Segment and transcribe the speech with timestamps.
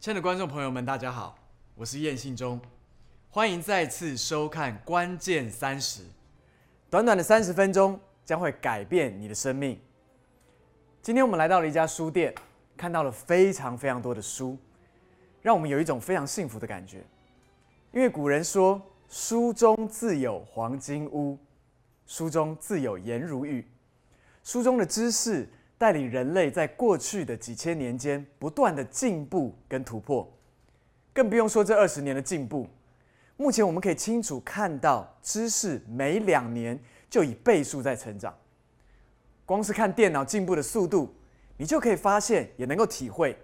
[0.00, 1.36] 亲爱的观众朋友们，大家好，
[1.74, 2.58] 我是燕信忠，
[3.28, 6.00] 欢迎再次收看《关键三十》。
[6.88, 9.78] 短短的三十分钟将会改变你的生命。
[11.02, 12.34] 今天我们来到了一家书店，
[12.78, 14.56] 看到了非常非常多的书，
[15.42, 17.04] 让我们有一种非常幸福的感觉。
[17.92, 21.38] 因为古人说：“书中自有黄金屋，
[22.06, 23.68] 书中自有颜如玉。”
[24.44, 25.46] 书中的知识。
[25.80, 30.30] 带领人类在过去的几千年间不断的进步跟突破，
[31.10, 32.68] 更不用说这二十年的进步。
[33.38, 38.36] 目前我们可以清楚看到，知识每两年就以倍数在成长。
[39.46, 41.14] 光是看电脑进步的速度，
[41.56, 43.34] 你就可以发现，也能够体会。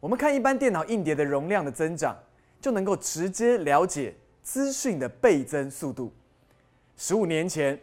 [0.00, 2.16] 我们看一般电脑硬碟的容量的增长，
[2.62, 6.14] 就能够直接了解资讯的倍增速度。
[6.96, 7.78] 十五年前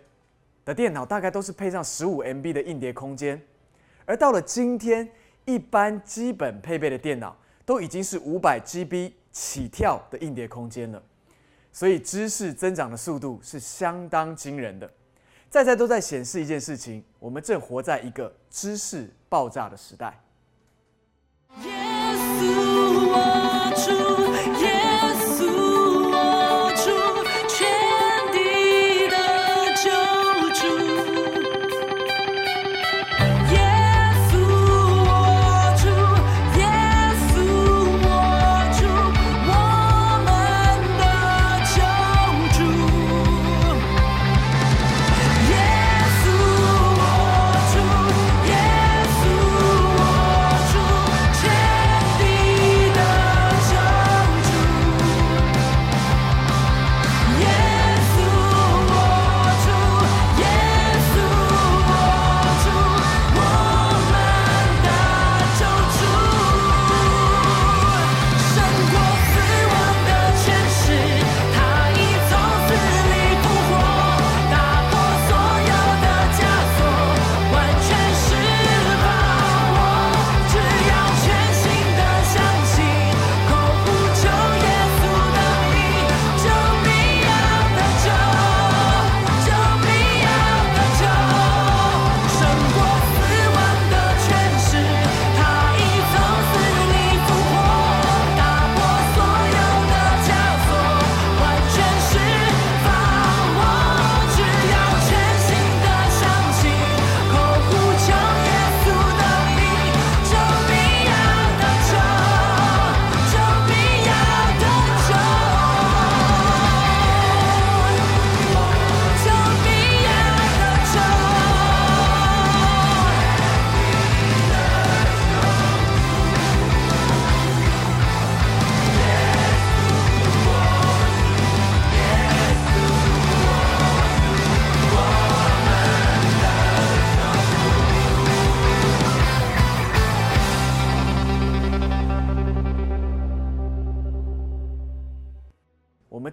[0.66, 3.40] 的电脑大概都是配上十五 MB 的硬碟空间。
[4.06, 5.10] 而到了今天，
[5.46, 11.02] 一般基本配备的电脑都已经是五百 GB 起跳的硬碟空间了，
[11.72, 14.90] 所以知识增长的速度是相当惊人的。
[15.50, 20.20] 在在都在显示一件事情：我们正活在一个知识爆炸的时代。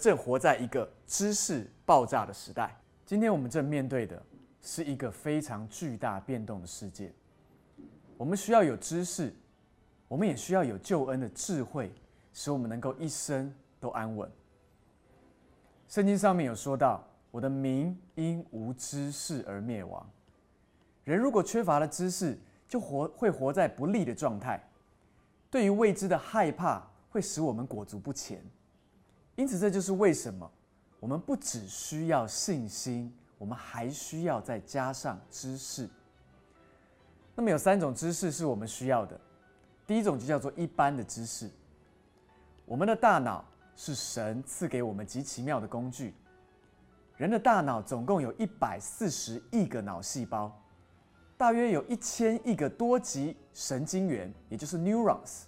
[0.02, 2.76] 正活在一个知识爆炸的时代。
[3.06, 4.20] 今天我们正面对的
[4.60, 7.12] 是一个非常巨大变动的世界。
[8.16, 9.32] 我们需要有知识，
[10.08, 11.92] 我们也需要有救恩的智慧，
[12.32, 14.28] 使我们能够一生都安稳。
[15.86, 20.04] 圣经上面有说到：“我的民因无知识而灭亡。”
[21.04, 22.36] 人如果缺乏了知识，
[22.66, 24.60] 就活会活在不利的状态。
[25.48, 28.44] 对于未知的害怕，会使我们裹足不前。
[29.36, 30.50] 因此，这就是为什么
[31.00, 35.88] 我们不只需要信心，我们还需要再加上知识。
[37.34, 39.18] 那么，有三种知识是我们需要的。
[39.86, 41.50] 第一种就叫做一般的知识。
[42.66, 43.44] 我们的大脑
[43.74, 46.14] 是神赐给我们极奇妙的工具。
[47.16, 50.52] 人的大脑总共有一百四十亿个脑细胞，
[51.36, 55.44] 大约有一千亿个多级神经元，也就是 neurons。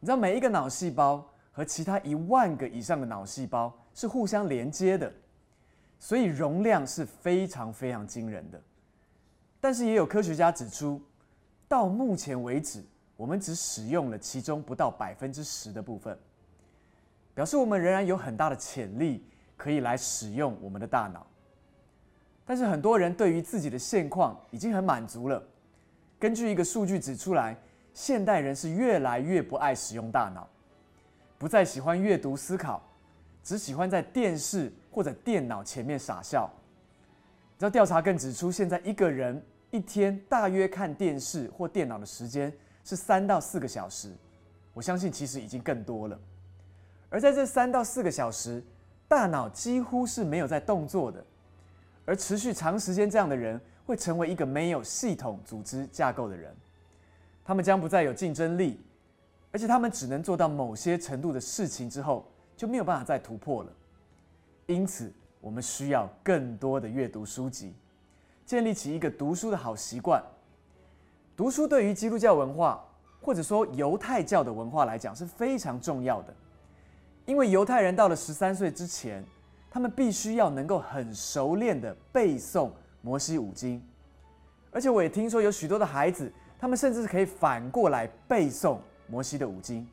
[0.00, 1.24] 你知道每一个脑细胞？
[1.52, 5.12] 和其他一万个以上的脑细胞是互相连接的，
[5.98, 8.60] 所以容量是非常非常惊人的。
[9.60, 11.00] 但是也有科学家指出，
[11.68, 12.82] 到目前为止，
[13.16, 16.18] 我们只使用了其中不到百分之十的部分，
[17.34, 19.24] 表示我们仍然有很大的潜力
[19.56, 21.26] 可以来使用我们的大脑。
[22.44, 25.40] 但是很多人对于自己的现况已经很满足了。
[26.18, 27.56] 根据一个数据指出来，
[27.94, 30.48] 现代人是越来越不爱使用大脑。
[31.42, 32.80] 不再喜欢阅读思考，
[33.42, 36.48] 只喜欢在电视或者电脑前面傻笑。
[37.54, 42.52] 你知道调查更指出，现在一个人一天大约看电视或电脑的时间
[42.84, 44.12] 是三到四个小时，
[44.72, 46.16] 我相信其实已经更多了。
[47.10, 48.62] 而在这三到四个小时，
[49.08, 51.24] 大脑几乎是没有在动作的，
[52.04, 56.54] 而持续长时间这样的人，会成为一个没有系统组织架构的人。
[57.44, 58.80] 他们将不再有竞争力，
[59.52, 62.26] 而且他们只能做到某些程度的事情之后，
[62.56, 63.72] 就没有办法再突破了。
[64.66, 67.74] 因此，我们需要更多的阅读书籍，
[68.46, 70.22] 建立起一个读书的好习惯。
[71.36, 72.82] 读书对于基督教文化，
[73.20, 76.34] 或者说犹太教的文化来讲是非常重要的。
[77.26, 79.24] 因为犹太人到了十三岁之前，
[79.70, 82.70] 他们必须要能够很熟练的背诵
[83.00, 83.82] 摩西五经，
[84.70, 88.78] 而且我也听说有许多的孩子，他们甚至是可以反过来背诵
[89.12, 89.86] 摩西的五经。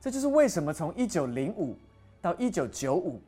[0.00, 1.76] 这就是为什么从一九零五
[2.22, 3.20] 到一九九五，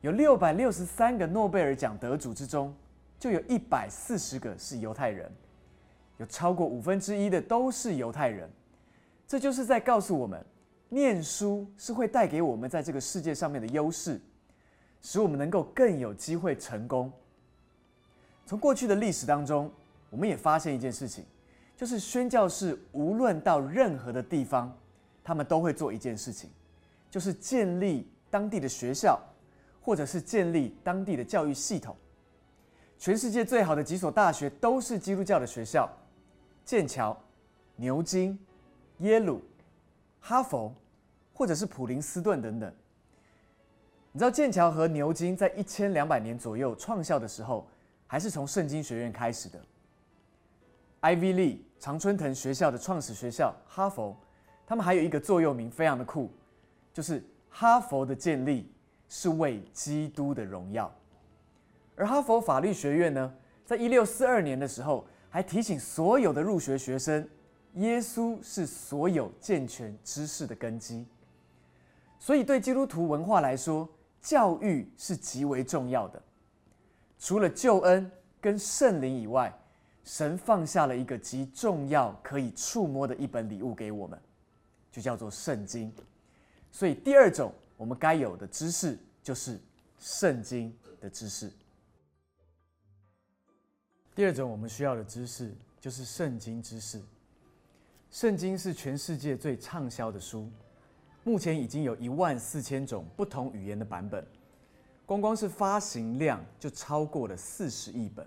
[0.00, 2.74] 有六百六十三个诺贝尔奖得主之中，
[3.18, 5.30] 就有一百四十个是犹太人，
[6.16, 8.48] 有超过五分之一的都是犹太人。
[9.28, 10.42] 这就是在告诉我们。
[10.88, 14.20] 念书是会带给我们在这个世界上面的优势，
[15.00, 17.10] 使我们能够更有机会成功。
[18.44, 19.70] 从过去的历史当中，
[20.10, 21.24] 我们也发现一件事情，
[21.82, 24.72] 就是宣教士无论到任何的地方，
[25.24, 26.48] 他们都会做一件事情，
[27.10, 29.20] 就是建立当地的学校，
[29.80, 31.96] 或者是建立当地的教育系统。
[33.00, 35.90] 全世界最好的几所大学都是基督教的学校：
[36.64, 37.20] 剑桥、
[37.74, 38.38] 牛津、
[38.98, 39.42] 耶鲁、
[40.20, 40.72] 哈佛。
[41.34, 42.72] 或者是普林斯顿等等，
[44.12, 47.66] 你知道剑桥和牛津在一千两百年左右创校的时候，
[48.06, 49.58] 还是从圣经学院开始的。
[51.00, 54.16] Ivy Lee 常春藤学校的创始学校哈佛，
[54.64, 56.30] 他们还有一个座右铭非常的酷，
[56.92, 57.20] 就是
[57.50, 58.70] 哈佛的建立
[59.08, 60.94] 是为基督的荣耀。
[61.96, 63.34] 而哈佛法律学院呢，
[63.64, 67.28] 在一六四二年的时候，还提醒所有的入学学生，
[67.74, 71.04] 耶稣是所有健全知识的根基。
[72.16, 73.88] 所以，对基督徒文化来说，
[74.20, 76.22] 教育是极为重要的。
[77.18, 78.08] 除了救恩
[78.40, 79.52] 跟圣灵以外，
[80.04, 84.20] 神放下了一个极重要、可以触摸的一本礼物给我们，
[84.90, 85.92] 就叫做圣经。
[86.70, 89.60] 所以，第二种我们该有的知识就是
[89.98, 91.52] 圣经的知识。
[94.14, 97.00] 第二种我们需要的知识就是圣经知识。
[98.10, 100.50] 圣经是全世界最畅销的书。
[101.24, 104.26] 目前已经有一万四千种不同语言的版本，
[105.06, 108.26] 光光是发行量就超过了四十亿本。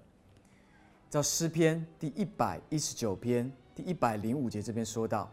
[1.09, 5.31] 在诗篇第一百一十九篇第一百零五节这边说到：“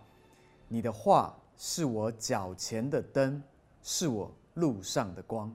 [0.68, 3.42] 你的话是我脚前的灯，
[3.82, 5.48] 是我路上的光。”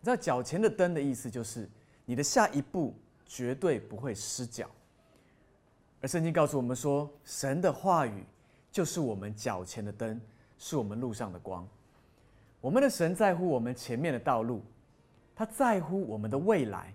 [0.00, 1.68] 你知道脚前的灯的意思就是
[2.04, 2.94] 你的下一步
[3.26, 4.70] 绝对不会失脚。
[6.00, 8.24] 而圣经告诉我们说，神的话语
[8.70, 10.20] 就是我们脚前的灯。
[10.62, 11.66] 是我们路上的光。
[12.60, 14.60] 我们的神在乎我们前面的道路，
[15.34, 16.94] 他在乎我们的未来，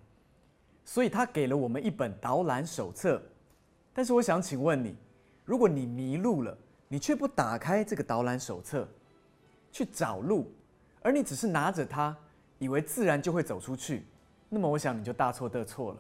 [0.86, 3.22] 所以他给了我们一本导览手册。
[3.92, 4.96] 但是我想请问你，
[5.44, 8.88] 如果你迷路了，你却不打开这个导览手册
[9.72, 10.54] 去找路，
[11.02, 12.16] 而你只是拿着它，
[12.60, 14.06] 以为自然就会走出去，
[14.48, 16.00] 那么我想你就大错特错了。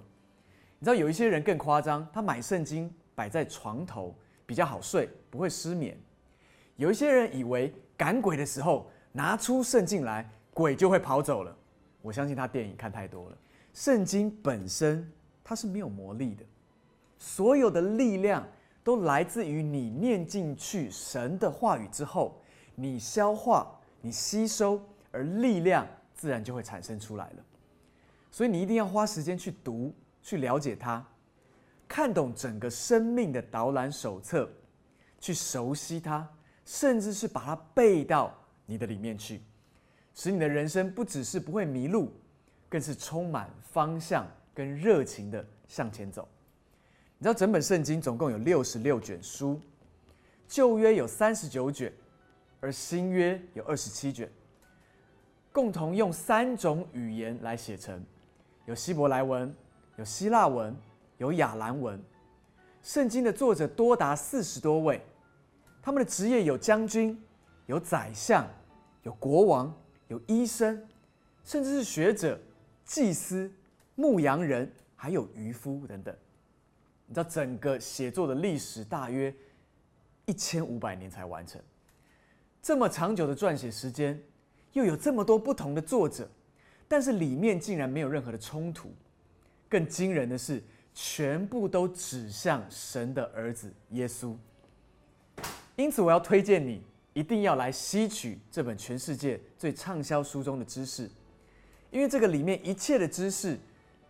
[0.77, 4.13] 你知道有一些人更夸张，他买圣经摆在床头
[4.45, 5.97] 比较好睡，不会失眠。
[6.75, 11.57] 有一些人以为赶鬼的时候拿出圣经来，鬼就会跑走了。
[12.01, 13.37] 我相信他电影看太多了。
[13.75, 15.11] 圣经本身
[15.43, 16.43] 它是没有魔力的，
[17.19, 18.47] 所有的力量
[18.83, 22.41] 都来自于你念进去神的话语之后，
[22.73, 27.43] 你消化、你吸收，而力量自然就会产生出来了。
[28.31, 31.05] 所以你一定要花时间去读、去了解它，
[31.85, 34.49] 看懂整个生命的导览手册，
[35.19, 36.27] 去熟悉它。
[36.63, 39.43] 甚至是把它背到你的里面去，
[40.15, 42.11] 使你的人生不只是不会迷路，
[42.69, 46.27] 更是充满方向跟热情的向前走。
[47.17, 49.59] 你知道整本圣经总共有六十六卷书，
[50.47, 51.91] 旧约有三十九卷，
[52.59, 54.29] 而新约有二十七卷，
[55.51, 58.03] 共同用三种语言来写成，
[58.65, 59.53] 有希伯来文、
[59.95, 60.75] 有希腊文、
[61.17, 62.01] 有亚兰文。
[62.83, 65.01] 圣经的作者多达四十多位。
[65.81, 67.19] 他们的职业有将军、
[67.67, 68.47] 有宰相、
[69.03, 69.71] 有国王、
[70.07, 70.87] 有医生，
[71.43, 72.39] 甚至是学者、
[72.85, 73.51] 祭司、
[73.95, 76.15] 牧羊人，还有渔夫等等。
[77.07, 79.33] 你知道整个写作的历史大约
[80.25, 81.61] 一千五百年才完成，
[82.61, 84.19] 这么长久的撰写时间，
[84.73, 86.29] 又有这么多不同的作者，
[86.87, 88.91] 但是里面竟然没有任何的冲突。
[89.69, 90.63] 更惊人的是，
[90.93, 94.35] 全部都指向神的儿子耶稣。
[95.75, 96.81] 因此，我要推荐你
[97.13, 101.09] 一定要来吸取这本全世界最畅销书中的知识，
[101.95, 103.57] 因为这个里面一切的知识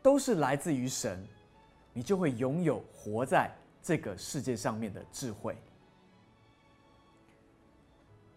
[0.01, 1.24] 都是来自于神，
[1.94, 5.56] 你就会拥有活在这个世界上面的智慧。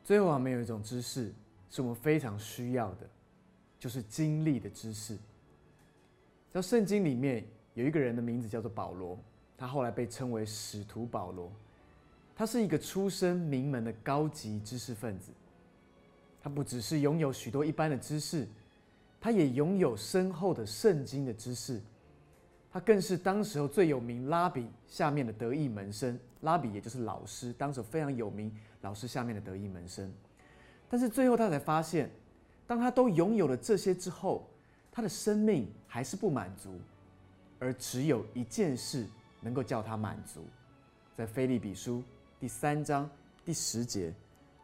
[0.04, 1.32] 最后，我们有一种知识
[1.70, 3.08] 是我们非常需要的，
[3.78, 5.16] 就是经历的知识。
[6.52, 9.18] 在圣经里面有一个人的名字叫做保罗，
[9.56, 11.50] 他后来被称为使徒保罗。
[12.36, 15.32] 他是一个出身名门的高级知识分子，
[16.42, 18.46] 他不只是拥有许多一般的知识，
[19.20, 21.80] 他也拥有深厚的圣经的知识，
[22.70, 26.18] 他更是当时候最有名拉比下面的得意门生。
[26.42, 30.12] 拉比也就是老师，当时非常有名老师下面的得意门生。
[30.88, 32.08] 但是最后他才发现，
[32.66, 34.48] 当他都拥有了这些之后，
[34.92, 36.78] 他的生命还是不满足，
[37.58, 39.04] 而只有一件事
[39.40, 40.44] 能够叫他满足，
[41.16, 42.02] 在菲利比书。
[42.38, 43.10] 第三章
[43.44, 44.14] 第十节，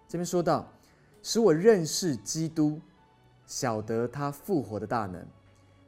[0.06, 0.72] 这边说到
[1.24, 2.80] ：“使我认识基督，
[3.46, 5.26] 晓得他复活的大能，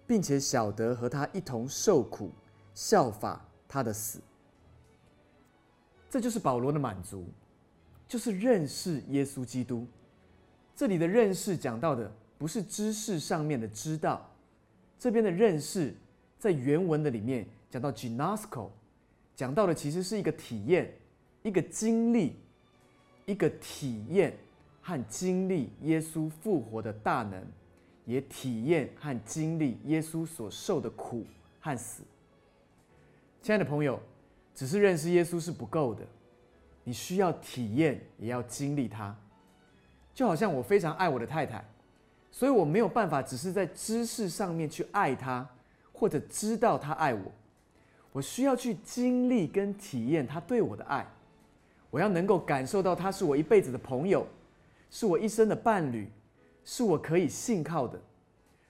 [0.06, 2.30] 并且晓得和他一同受苦，
[2.74, 4.20] 效法他的死。”
[6.10, 7.26] 这就是保罗的满足，
[8.06, 9.86] 就是认识耶稣基督。
[10.74, 14.30] 这里的认识讲到的不是知识上面的知道，
[14.98, 15.94] 这边的认识
[16.38, 18.68] 在原文的里面讲到 “gnosco”，
[19.34, 20.92] 讲到的其实是一个体验。
[21.42, 22.34] 一个经历，
[23.24, 24.36] 一个体验
[24.86, 27.44] 和经历耶稣复活的大能，
[28.04, 31.26] 也体验和经历耶稣所受的苦
[31.58, 32.04] 和死。
[33.42, 34.00] 亲爱的朋友，
[34.54, 36.06] 只是认识耶稣是不够的，
[36.84, 39.12] 你需要体验，也要经历他。
[40.14, 41.64] 就好像我非常爱我的太太，
[42.30, 45.44] 所以我没有办法只是在知识上面去爱她，
[45.92, 47.32] 或者知道她爱我，
[48.12, 51.04] 我需要去经历跟体验她对我的爱。
[51.90, 54.24] 我要能够感受到他是我一辈子的朋友，
[54.96, 56.10] 是我一生的伴侣，
[56.64, 58.00] 是我可以信靠的。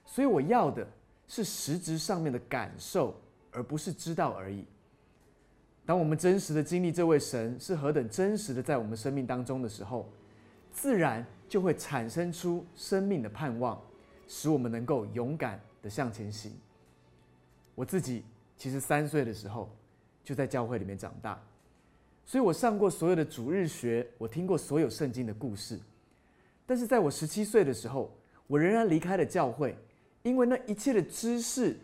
[0.03, 0.85] 所以我要的
[1.25, 3.15] 是实质上面的感受，
[3.49, 4.65] 而不是知道而已。
[5.85, 10.11] 当我们真实的经历这位神是何等真实的在我们生命当中的时候，
[10.69, 13.81] 自然就会产生出生命的盼望，
[14.27, 16.51] 使我们能够勇敢的向前行。
[17.73, 18.25] 我自己
[18.57, 19.73] 其实三岁的时候
[20.25, 21.41] 就在教会里面长大。
[22.25, 25.79] 所以我上过所有的主日学，我听过所有圣经的故事，
[26.67, 29.75] 但是在我十七岁的时候，我仍然离开了教会，
[30.21, 31.75] 因为那一切的知识，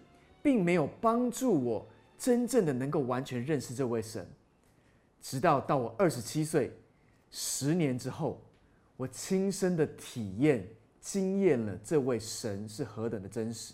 [0.43, 1.87] 并没有帮助我
[2.17, 4.27] 真正的能够完全认识这位神。
[5.21, 6.71] 直到到我二十七岁，
[7.31, 8.41] 十年之后，
[8.97, 10.67] 我亲身的体验、
[10.99, 13.73] 经验了这位神是何等的真实。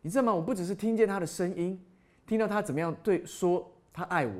[0.00, 0.34] 你知道吗？
[0.34, 1.78] 我不只是听见他的声音，
[2.26, 4.34] 听到他怎么样对说他爱我。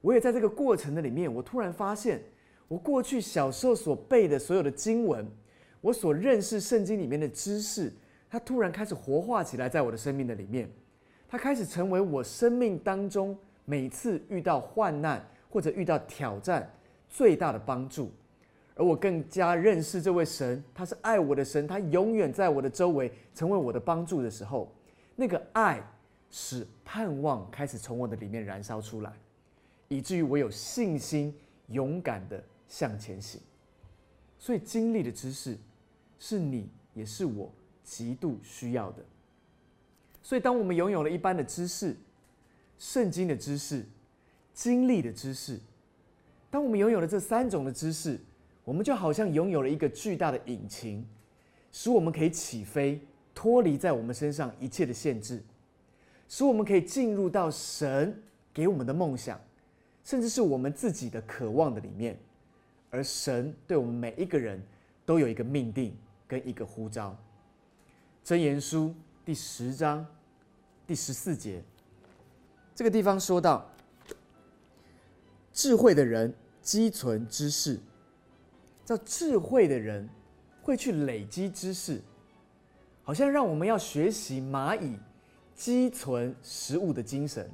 [0.00, 2.22] 我也在这个过程的里面，我突然发现，
[2.68, 5.26] 我过去小时候所背的所有的经文，
[5.80, 7.92] 我所认识圣经里面的知识，
[8.28, 10.68] 它突然开始活化起来，在我的生命的里面，
[11.28, 16.68] 它开始成为我生命当中每次遇到患难或者遇到挑战
[17.08, 18.10] 最大的帮助。
[18.74, 24.70] 而我更加认识这位神，他是爱我的神，他永远在我的周围，成为我的帮助的时候，
[25.14, 25.80] 那个爱
[26.30, 29.12] 使盼望开始从我的里面燃烧出来。
[29.88, 31.34] 以至于我有信心，
[31.68, 33.40] 勇敢的向前行。
[34.38, 35.56] 所以经历的知识，
[36.18, 37.50] 是你也是我
[37.82, 39.04] 极度需要的。
[40.22, 41.96] 所以当我们拥有了一般的知识、
[42.78, 43.84] 圣经的知识、
[44.52, 45.60] 经历的知识，
[46.50, 48.20] 当我们拥有了这三种的知识，
[48.64, 51.06] 我们就好像拥有了一个巨大的引擎，
[51.72, 53.00] 使我们可以起飞，
[53.34, 55.42] 脱离在我们身上一切的限制，
[56.28, 59.40] 使我们可以进入到神给我们的梦想。
[60.02, 62.16] 甚至是我们自己的渴望的里面，
[62.96, 64.58] 而神对我们每一个人
[65.04, 65.94] 都有一个命定
[66.26, 67.14] 跟一个呼召。
[68.24, 70.04] 箴言书第十章
[70.86, 71.62] 第十四节，
[72.74, 73.70] 这个地方说到：
[75.52, 77.78] 智慧的人积存知识，
[78.82, 80.08] 叫智慧的人
[80.62, 82.00] 会去累积知识，
[83.02, 84.98] 好像让我们要学习蚂蚁
[85.54, 87.50] 积存食物的精神，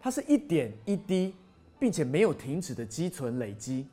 [0.00, 1.34] 它是一点一滴。
[1.78, 3.86] 并且没有停止的积存累积，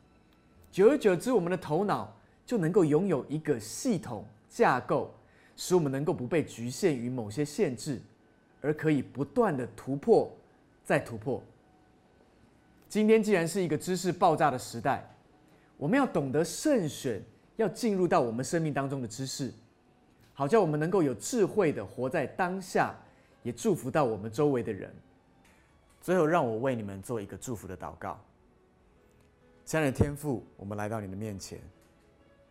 [0.74, 2.12] 久而久之，我们的头脑
[2.48, 5.14] 就能够拥有一个系统架构，
[5.56, 8.02] 使我们能够不被局限于某些限制，
[8.60, 10.36] 而可以不断的突破，
[10.84, 11.40] 再突破。
[12.90, 15.08] 今天既然是一个知识爆炸的时代，
[15.78, 17.22] 我们要懂得慎选，
[17.56, 19.54] 要进入到我们生命当中的知识，
[20.34, 22.96] 好叫我们能够有智慧的活在当下，
[23.44, 24.92] 也祝福到我们周围的人。
[26.02, 28.20] 最后，让我为你们做一个祝福的祷告。
[29.66, 31.58] 亲爱的天父，我们来到你的面前，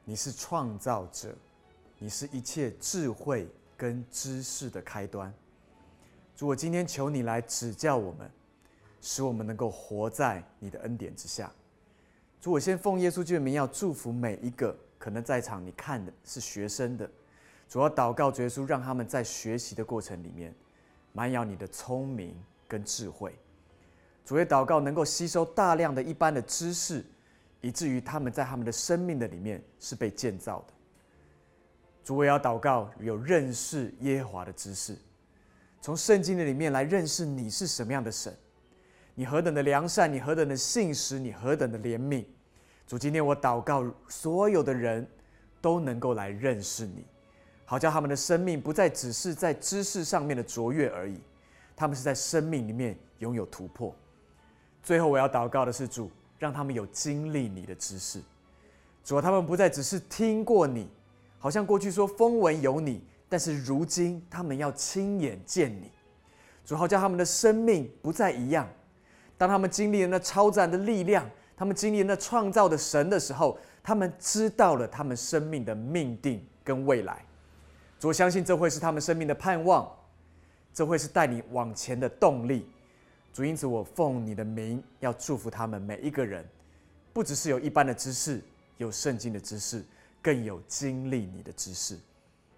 [0.05, 1.37] 你是创造者，
[1.99, 5.33] 你是一切智慧跟知识的开端。
[6.35, 8.31] 主，我今天求你来指教我们，
[9.03, 11.53] 使我们能够活在你的恩典之下。
[12.41, 17.09] 主，我先奉耶稣基督的名，要祝福每一个可能在场你看的是学生的，
[17.69, 20.53] 主要祷告耶稣，让他们在学习的过程里面，
[21.13, 22.35] 满有你的聪明
[22.67, 23.37] 跟智慧。
[24.25, 27.05] 主也祷告，能够吸收大量的一般的知识，
[27.61, 30.75] 以至于他们在他们的生命的里面是被建造的。
[32.05, 34.97] 主也要祷告，有认识耶和华的知识，
[35.81, 38.37] 从圣经的里面来认识你是什么样的神，
[39.15, 42.25] 你何等的良善，你何等的信实，你何等的怜悯。
[42.87, 45.07] 主，今天我祷告，所有的人
[45.61, 47.05] 都能够来认识你，
[47.65, 51.21] 好叫他们的生命不再只是在知识上面的卓越而已，
[51.77, 53.95] 他们是在生命里面拥有突破。
[54.83, 58.21] 最后我要祷告的是主，让他们有经历你的知识。
[59.05, 60.89] 主啊，他们不再只是听过你，
[61.39, 65.91] 好像过去说风闻有你，但是如今他们要亲眼见你。
[66.65, 68.69] 主，好叫他们的生命不再一样。
[69.39, 77.25] 当他们经历了那超自然的力量，他们经历了那创造的神的时候，他们知道了他们生命的命定跟未来。
[77.99, 79.89] 主，我相信这会是他们生命的盼望，
[80.73, 82.69] 这会是带你往前的动力。
[83.33, 86.47] 主，因此我奉你的名，要祝福他们每一个人，
[87.13, 88.43] 不只是有一般的知识，
[88.77, 89.83] 有圣经的知识，
[90.21, 91.99] 更有经历你的知识。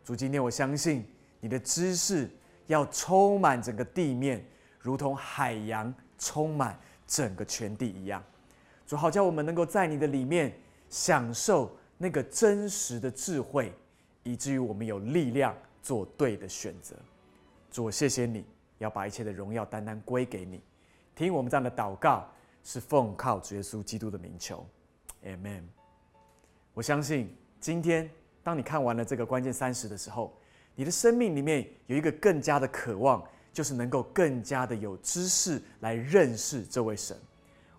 [0.04, 1.04] 主，今天我相信
[1.40, 2.28] 你的知识
[2.66, 4.44] 要充满整个地面，
[4.80, 8.22] 如同海洋充满整个全地一样。
[8.86, 10.52] 主，好叫我们能够在你的里面
[10.90, 13.72] 享受那个真实的智慧，
[14.24, 16.96] 以至于我们有力量做对的选择。
[17.70, 18.44] 主，我谢谢你。
[18.78, 20.60] 要把一切的荣耀单单归给你，
[21.14, 22.28] 听我们这样的祷告，
[22.62, 24.66] 是奉靠主耶稣基督的名求
[25.24, 25.62] ，Amen。
[26.72, 28.10] 我相信今天
[28.42, 30.36] 当你看完了这个关键三十的时候，
[30.74, 37.16] 你的生命里面有一个更加的渴望，就是能够更加的有知识来认识这位神。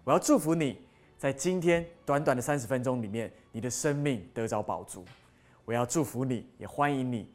[0.03, 0.81] 我要祝福你
[1.17, 5.03] 在今天短短的三十分钟里面，你的生命得着宝足。
[5.65, 7.29] 我要祝福你，也欢迎你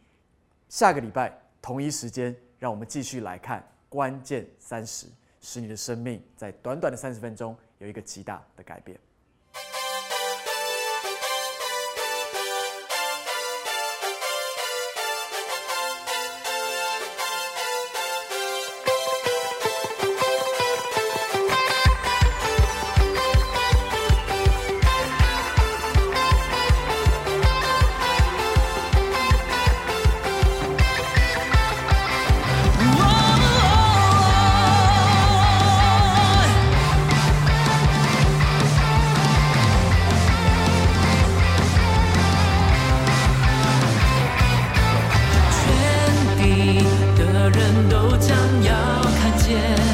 [0.68, 2.35] 下个礼拜同一时间。
[2.61, 5.09] 让我们继续来看关键三十，
[5.40, 8.96] 使你的生命在短短的三十分钟有一个极大的改变。
[49.51, 49.89] 见。